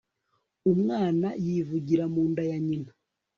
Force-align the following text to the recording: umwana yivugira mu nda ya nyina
umwana 0.71 1.27
yivugira 1.45 2.03
mu 2.13 2.21
nda 2.31 2.43
ya 2.49 2.57
nyina 2.65 2.91